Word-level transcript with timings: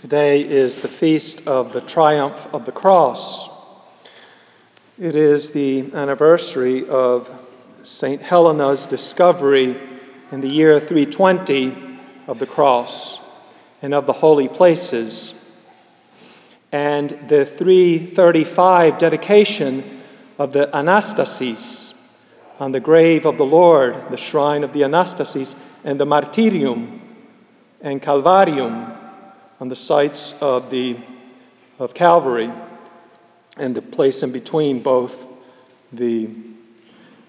Today 0.00 0.40
is 0.40 0.78
the 0.78 0.88
feast 0.88 1.46
of 1.46 1.74
the 1.74 1.82
triumph 1.82 2.46
of 2.54 2.64
the 2.64 2.72
cross. 2.72 3.50
It 4.98 5.14
is 5.14 5.50
the 5.50 5.92
anniversary 5.92 6.88
of 6.88 7.28
St. 7.82 8.22
Helena's 8.22 8.86
discovery 8.86 9.78
in 10.32 10.40
the 10.40 10.48
year 10.48 10.80
320 10.80 11.98
of 12.28 12.38
the 12.38 12.46
cross 12.46 13.18
and 13.82 13.92
of 13.92 14.06
the 14.06 14.14
holy 14.14 14.48
places, 14.48 15.34
and 16.72 17.10
the 17.28 17.44
335 17.44 18.96
dedication 18.96 20.00
of 20.38 20.54
the 20.54 20.70
Anastasis 20.72 21.92
on 22.58 22.72
the 22.72 22.80
grave 22.80 23.26
of 23.26 23.36
the 23.36 23.44
Lord, 23.44 23.96
the 24.10 24.16
shrine 24.16 24.64
of 24.64 24.72
the 24.72 24.80
Anastasis, 24.80 25.54
and 25.84 26.00
the 26.00 26.06
Martyrium 26.06 27.00
and 27.82 28.00
Calvarium 28.00 28.89
on 29.60 29.68
the 29.68 29.76
sites 29.76 30.32
of, 30.40 30.70
the, 30.70 30.96
of 31.78 31.92
Calvary 31.92 32.50
and 33.58 33.76
the 33.76 33.82
place 33.82 34.22
in 34.22 34.32
between 34.32 34.82
both 34.82 35.26
the 35.92 36.30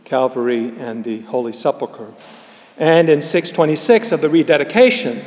Calvary 0.05 0.73
and 0.77 1.03
the 1.03 1.19
Holy 1.21 1.51
Sepulchre. 1.51 2.13
And 2.77 3.09
in 3.09 3.21
626 3.21 4.13
of 4.13 4.21
the 4.21 4.29
rededication 4.29 5.21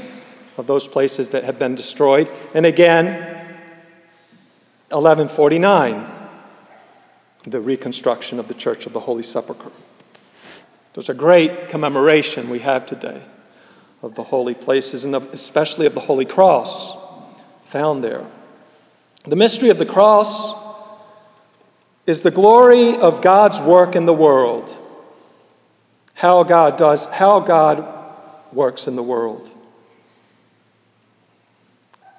of 0.56 0.66
those 0.66 0.88
places 0.88 1.28
that 1.30 1.44
have 1.44 1.58
been 1.58 1.74
destroyed. 1.74 2.28
And 2.54 2.64
again, 2.64 3.04
1149, 4.88 6.10
the 7.44 7.60
reconstruction 7.60 8.38
of 8.38 8.48
the 8.48 8.54
Church 8.54 8.86
of 8.86 8.94
the 8.94 9.00
Holy 9.00 9.22
Sepulchre. 9.22 9.72
There's 10.94 11.10
a 11.10 11.14
great 11.14 11.68
commemoration 11.68 12.48
we 12.48 12.60
have 12.60 12.86
today 12.86 13.22
of 14.04 14.14
the 14.14 14.22
holy 14.22 14.52
places 14.52 15.04
and 15.04 15.16
especially 15.16 15.86
of 15.86 15.94
the 15.94 16.00
Holy 16.00 16.26
Cross 16.26 16.94
found 17.68 18.04
there. 18.04 18.26
The 19.26 19.34
mystery 19.34 19.70
of 19.70 19.78
the 19.78 19.86
cross 19.86 20.52
is 22.06 22.20
the 22.20 22.30
glory 22.30 22.96
of 22.96 23.22
God's 23.22 23.58
work 23.60 23.96
in 23.96 24.04
the 24.04 24.12
world. 24.12 24.70
How 26.12 26.42
God 26.42 26.76
does, 26.76 27.06
how 27.06 27.40
God 27.40 27.88
works 28.52 28.88
in 28.88 28.94
the 28.94 29.02
world. 29.02 29.50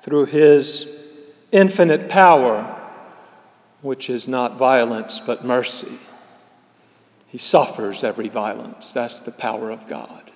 Through 0.02 0.26
his 0.26 0.92
infinite 1.52 2.10
power, 2.10 2.82
which 3.84 4.10
is 4.10 4.28
not 4.28 4.58
violence 4.58 5.20
but 5.20 5.46
mercy. 5.46 6.00
He 7.28 7.38
suffers 7.38 8.04
every 8.04 8.30
violence. 8.30 8.92
That's 8.92 9.20
the 9.20 9.32
power 9.32 9.70
of 9.70 9.88
God. 9.88 10.32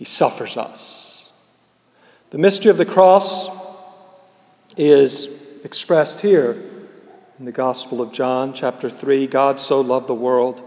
He 0.00 0.06
suffers 0.06 0.56
us. 0.56 1.30
The 2.30 2.38
mystery 2.38 2.70
of 2.70 2.78
the 2.78 2.86
cross 2.86 3.50
is 4.74 5.28
expressed 5.62 6.22
here 6.22 6.52
in 7.38 7.44
the 7.44 7.52
Gospel 7.52 8.00
of 8.00 8.10
John, 8.10 8.54
chapter 8.54 8.88
3. 8.88 9.26
God 9.26 9.60
so 9.60 9.82
loved 9.82 10.06
the 10.06 10.14
world 10.14 10.62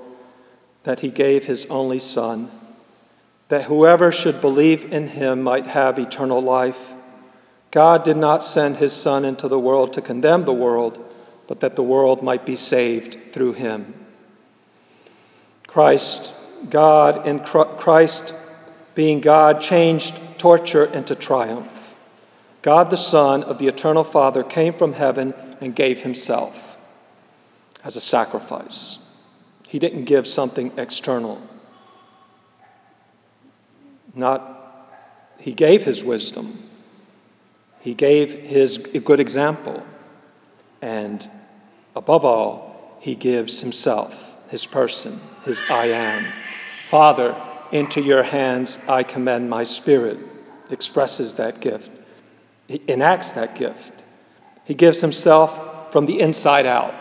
that 0.83 0.99
he 0.99 1.09
gave 1.09 1.45
his 1.45 1.65
only 1.65 1.97
Son, 1.97 2.51
that 3.47 3.63
whoever 3.63 4.11
should 4.11 4.39
believe 4.39 4.93
in 4.93 5.07
him 5.07 5.41
might 5.41 5.65
have 5.65 5.97
eternal 5.97 6.39
life. 6.39 6.93
God 7.71 8.03
did 8.03 8.17
not 8.17 8.43
send 8.43 8.77
his 8.77 8.93
Son 8.93 9.25
into 9.25 9.47
the 9.47 9.57
world 9.57 9.93
to 9.93 10.03
condemn 10.03 10.45
the 10.45 10.53
world, 10.53 11.03
but 11.47 11.61
that 11.61 11.75
the 11.75 11.81
world 11.81 12.21
might 12.21 12.45
be 12.45 12.55
saved 12.55 13.33
through 13.33 13.53
him. 13.53 13.95
Christ, 15.65 16.31
God 16.69 17.25
in 17.25 17.39
Christ 17.39 18.35
being 18.95 19.21
God, 19.21 19.61
changed 19.61 20.15
torture 20.37 20.85
into 20.85 21.15
triumph. 21.15 21.69
God 22.61 22.89
the 22.89 22.97
Son 22.97 23.43
of 23.43 23.57
the 23.57 23.67
eternal 23.67 24.03
Father 24.03 24.43
came 24.43 24.73
from 24.73 24.93
heaven 24.93 25.33
and 25.59 25.75
gave 25.75 25.99
himself 25.99 26.77
as 27.83 27.95
a 27.95 28.01
sacrifice. 28.01 28.99
He 29.67 29.79
didn't 29.79 30.05
give 30.05 30.27
something 30.27 30.71
external. 30.77 31.41
Not 34.15 34.53
he 35.39 35.51
gave 35.51 35.83
his 35.83 36.03
wisdom. 36.03 36.69
He 37.81 37.93
gave 37.93 38.31
his 38.31 38.77
good 38.77 39.19
example. 39.19 39.83
And 40.81 41.27
above 41.95 42.23
all, 42.23 42.97
he 43.01 43.15
gives 43.15 43.59
himself, 43.59 44.15
his 44.49 44.65
person, 44.65 45.19
his 45.43 45.61
I 45.69 45.87
am. 45.87 46.25
Father, 46.89 47.35
into 47.73 47.99
your 47.99 48.21
hands 48.21 48.77
I 48.87 49.01
commend 49.01 49.49
my 49.49 49.63
spirit, 49.63 50.19
expresses 50.69 51.33
that 51.33 51.59
gift. 51.59 51.89
He 52.67 52.81
enacts 52.87 53.33
that 53.33 53.55
gift. 53.55 54.03
He 54.63 54.75
gives 54.75 55.01
himself 55.01 55.91
from 55.91 56.05
the 56.05 56.19
inside 56.19 56.67
out, 56.67 56.93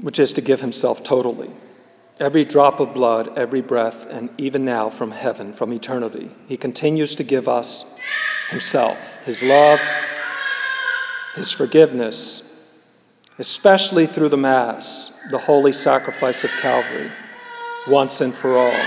which 0.00 0.18
is 0.18 0.32
to 0.32 0.40
give 0.40 0.58
himself 0.60 1.04
totally. 1.04 1.50
Every 2.18 2.46
drop 2.46 2.80
of 2.80 2.94
blood, 2.94 3.36
every 3.36 3.60
breath, 3.60 4.06
and 4.06 4.30
even 4.38 4.64
now 4.64 4.88
from 4.88 5.10
heaven, 5.10 5.52
from 5.52 5.70
eternity. 5.74 6.30
He 6.48 6.56
continues 6.56 7.16
to 7.16 7.24
give 7.24 7.46
us 7.46 7.84
himself, 8.48 8.98
his 9.26 9.42
love, 9.42 9.80
his 11.34 11.52
forgiveness, 11.52 12.42
especially 13.38 14.06
through 14.06 14.30
the 14.30 14.38
Mass, 14.38 15.12
the 15.30 15.38
holy 15.38 15.74
sacrifice 15.74 16.42
of 16.42 16.50
Calvary, 16.52 17.10
once 17.86 18.20
and 18.20 18.34
for 18.34 18.56
all. 18.56 18.86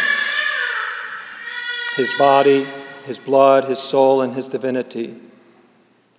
His 1.96 2.14
body, 2.18 2.68
his 3.06 3.20
blood, 3.20 3.66
his 3.66 3.80
soul, 3.80 4.22
and 4.22 4.34
his 4.34 4.48
divinity. 4.48 5.16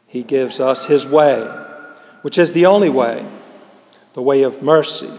He 0.06 0.22
gives 0.22 0.60
us 0.60 0.84
his 0.84 1.06
way, 1.06 1.40
which 2.22 2.38
is 2.38 2.52
the 2.52 2.66
only 2.66 2.90
way, 2.90 3.24
the 4.14 4.22
way 4.22 4.42
of 4.42 4.62
mercy, 4.62 5.10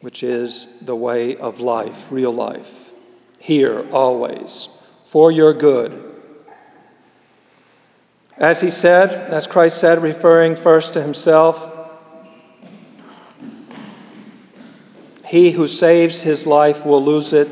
which 0.00 0.22
is 0.22 0.80
the 0.80 0.96
way 0.96 1.36
of 1.36 1.60
life, 1.60 2.06
real 2.10 2.32
life, 2.32 2.90
here 3.38 3.86
always, 3.92 4.68
for 5.10 5.30
your 5.30 5.52
good. 5.52 6.02
As 8.38 8.60
he 8.60 8.70
said, 8.70 9.10
as 9.10 9.46
Christ 9.46 9.78
said, 9.78 10.02
referring 10.02 10.56
first 10.56 10.94
to 10.94 11.02
himself, 11.02 11.75
he 15.26 15.50
who 15.50 15.66
saves 15.66 16.22
his 16.22 16.46
life 16.46 16.86
will 16.86 17.04
lose 17.04 17.32
it 17.32 17.48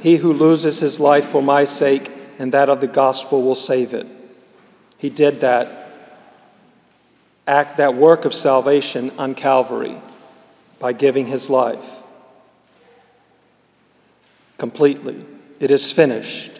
he 0.00 0.16
who 0.16 0.32
loses 0.32 0.78
his 0.78 1.00
life 1.00 1.28
for 1.28 1.42
my 1.42 1.64
sake 1.64 2.10
and 2.38 2.52
that 2.52 2.68
of 2.68 2.80
the 2.80 2.86
gospel 2.86 3.42
will 3.42 3.56
save 3.56 3.94
it. 3.94 4.06
He 4.96 5.10
did 5.10 5.40
that 5.40 5.90
act, 7.46 7.78
that 7.78 7.94
work 7.94 8.24
of 8.24 8.34
salvation 8.34 9.10
on 9.18 9.34
Calvary 9.34 10.00
by 10.78 10.92
giving 10.92 11.26
his 11.26 11.50
life 11.50 11.84
completely. 14.56 15.24
It 15.58 15.70
is 15.70 15.90
finished. 15.90 16.52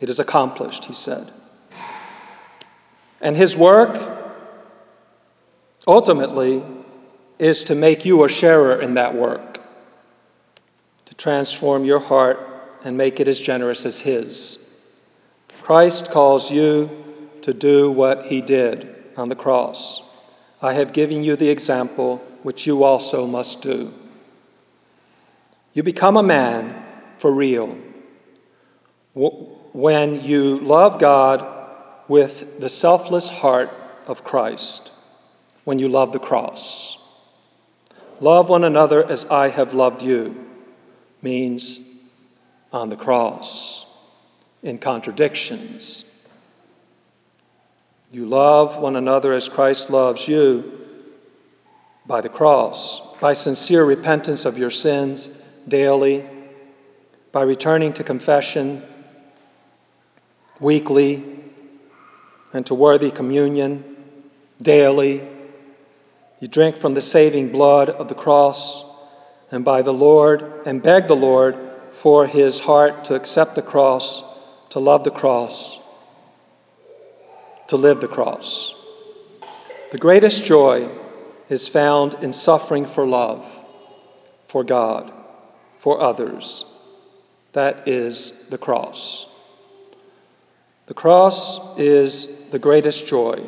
It 0.00 0.08
is 0.08 0.18
accomplished, 0.18 0.86
he 0.86 0.94
said. 0.94 1.30
And 3.20 3.36
his 3.36 3.56
work 3.56 3.98
ultimately 5.86 6.62
is 7.38 7.64
to 7.64 7.74
make 7.74 8.04
you 8.04 8.24
a 8.24 8.28
sharer 8.28 8.80
in 8.80 8.94
that 8.94 9.14
work, 9.14 9.57
transform 11.18 11.84
your 11.84 11.98
heart 11.98 12.38
and 12.84 12.96
make 12.96 13.18
it 13.20 13.28
as 13.28 13.38
generous 13.38 13.84
as 13.84 13.98
His. 13.98 14.64
Christ 15.62 16.10
calls 16.10 16.50
you 16.50 16.88
to 17.42 17.52
do 17.52 17.90
what 17.90 18.26
He 18.26 18.40
did 18.40 18.94
on 19.16 19.28
the 19.28 19.36
cross. 19.36 20.00
I 20.62 20.72
have 20.72 20.92
given 20.92 21.24
you 21.24 21.36
the 21.36 21.50
example 21.50 22.18
which 22.42 22.66
you 22.66 22.84
also 22.84 23.26
must 23.26 23.62
do. 23.62 23.92
You 25.74 25.82
become 25.82 26.16
a 26.16 26.22
man 26.22 26.84
for 27.18 27.30
real 27.30 27.76
when 29.14 30.22
you 30.22 30.60
love 30.60 31.00
God 31.00 31.44
with 32.06 32.60
the 32.60 32.68
selfless 32.68 33.28
heart 33.28 33.70
of 34.06 34.24
Christ, 34.24 34.90
when 35.64 35.78
you 35.78 35.88
love 35.88 36.12
the 36.12 36.18
cross. 36.18 36.96
Love 38.20 38.48
one 38.48 38.64
another 38.64 39.04
as 39.04 39.24
I 39.26 39.48
have 39.48 39.74
loved 39.74 40.02
you 40.02 40.47
means 41.22 41.80
on 42.72 42.88
the 42.88 42.96
cross 42.96 43.86
in 44.62 44.78
contradictions. 44.78 46.04
You 48.10 48.26
love 48.26 48.78
one 48.78 48.96
another 48.96 49.32
as 49.32 49.48
Christ 49.48 49.90
loves 49.90 50.26
you 50.26 50.86
by 52.06 52.22
the 52.22 52.28
cross, 52.28 53.00
by 53.18 53.34
sincere 53.34 53.84
repentance 53.84 54.44
of 54.46 54.56
your 54.56 54.70
sins 54.70 55.28
daily, 55.66 56.24
by 57.32 57.42
returning 57.42 57.92
to 57.94 58.04
confession 58.04 58.82
weekly 60.58 61.22
and 62.52 62.64
to 62.66 62.74
worthy 62.74 63.10
communion 63.10 63.84
daily. 64.60 65.26
You 66.40 66.48
drink 66.48 66.76
from 66.76 66.94
the 66.94 67.02
saving 67.02 67.52
blood 67.52 67.90
of 67.90 68.08
the 68.08 68.14
cross 68.14 68.87
and 69.50 69.64
by 69.64 69.82
the 69.82 69.92
Lord 69.92 70.62
and 70.66 70.82
beg 70.82 71.08
the 71.08 71.16
Lord 71.16 71.56
for 71.92 72.26
his 72.26 72.60
heart 72.60 73.06
to 73.06 73.14
accept 73.14 73.54
the 73.54 73.62
cross 73.62 74.22
to 74.70 74.80
love 74.80 75.04
the 75.04 75.10
cross, 75.10 75.78
to 77.68 77.76
live 77.76 78.00
the 78.00 78.08
cross. 78.08 78.74
The 79.92 79.98
greatest 79.98 80.44
joy 80.44 80.88
is 81.48 81.66
found 81.66 82.14
in 82.22 82.32
suffering 82.32 82.86
for 82.86 83.06
love, 83.06 83.46
for 84.48 84.64
God, 84.64 85.12
for 85.78 86.00
others. 86.00 86.64
That 87.52 87.88
is 87.88 88.32
the 88.50 88.58
cross. 88.58 89.26
The 90.86 90.94
cross 90.94 91.78
is 91.78 92.50
the 92.50 92.58
greatest 92.58 93.06
joy. 93.06 93.42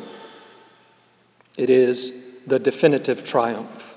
It 1.57 1.69
is 1.69 2.39
the 2.47 2.59
definitive 2.59 3.23
triumph. 3.23 3.90